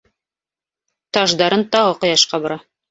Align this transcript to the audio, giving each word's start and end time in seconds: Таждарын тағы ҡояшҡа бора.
Таждарын 1.19 1.67
тағы 1.77 1.97
ҡояшҡа 2.03 2.43
бора. 2.47 2.61